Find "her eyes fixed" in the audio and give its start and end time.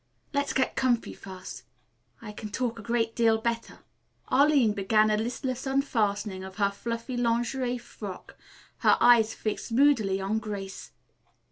8.79-9.71